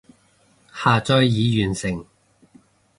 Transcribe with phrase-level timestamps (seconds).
[0.73, 2.03] 下載已完成